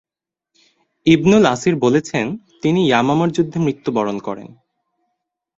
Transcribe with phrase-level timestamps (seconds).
[1.05, 2.25] ইবনুল Asir বলেছেন,
[2.61, 4.49] তিনি ইয়ামামার যুদ্ধে মৃত্যুবরণ করেন।